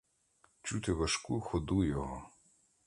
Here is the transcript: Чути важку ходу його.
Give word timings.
Чути 0.61 0.93
важку 0.93 1.41
ходу 1.41 1.83
його. 1.83 2.29